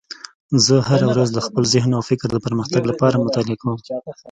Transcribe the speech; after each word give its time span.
زه 0.65 0.75
هره 0.89 1.05
ورځ 1.11 1.29
د 1.33 1.39
خپل 1.47 1.63
ذهن 1.73 1.91
او 1.97 2.01
فکر 2.09 2.27
د 2.33 2.37
پرمختګ 2.45 2.81
لپاره 2.91 3.21
مطالعه 3.25 3.57
کوم 3.61 3.75